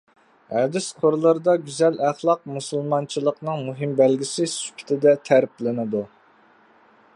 ھەدىس 0.51 0.85
قۇرلىرىدا 1.01 1.53
گۈزەل 1.65 1.99
ئەخلاق 2.07 2.41
مۇسۇلمانچىلىقنىڭ 2.55 3.63
مۇھىم 3.67 3.95
بەلگىسى 4.01 4.49
سۈپىتىدە 4.57 5.17
تەرىپلىنىدۇ. 5.29 6.05